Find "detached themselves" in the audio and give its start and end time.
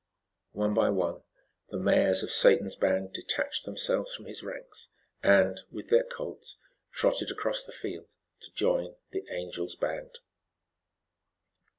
3.13-4.15